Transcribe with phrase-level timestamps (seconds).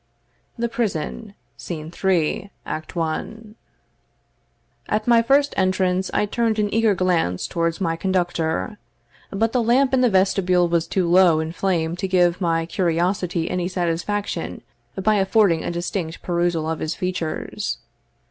[0.57, 2.49] The Prison, Scene III.
[2.65, 3.23] Act I.
[4.89, 8.79] At my first entrance I turned an eager glance towards my conductor;
[9.29, 13.47] but the lamp in the vestibule was too low in flame to give my curiosity
[13.47, 14.63] any satisfaction
[14.99, 17.77] by affording a distinct perusal of his features.